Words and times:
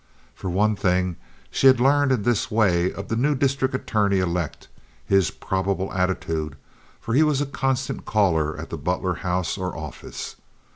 For 0.33 0.49
one 0.49 0.75
thing, 0.75 1.15
she 1.51 1.67
had 1.67 1.79
learned 1.79 2.11
in 2.11 2.23
this 2.23 2.49
way 2.49 2.91
of 2.91 3.07
the 3.07 3.15
new 3.15 3.35
district 3.35 3.75
attorney 3.75 4.17
elect—his 4.17 5.29
probable 5.29 5.93
attitude—for 5.93 7.13
he 7.13 7.21
was 7.21 7.39
a 7.39 7.45
constant 7.45 8.03
caller 8.03 8.57
at 8.59 8.71
the 8.71 8.79
Butler 8.79 9.13
house 9.21 9.59
or 9.59 9.77
office. 9.77 10.37